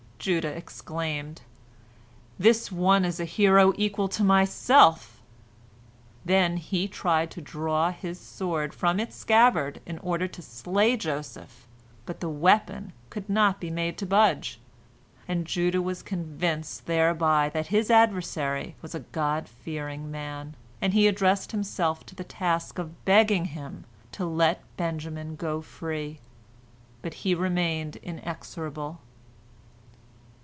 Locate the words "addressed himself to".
21.07-22.13